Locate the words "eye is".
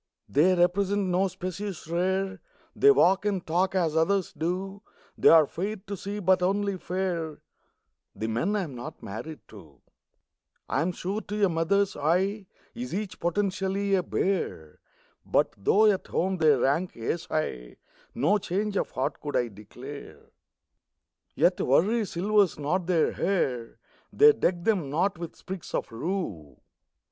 11.95-12.95